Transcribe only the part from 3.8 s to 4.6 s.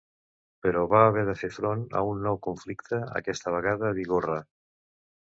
a Bigorra.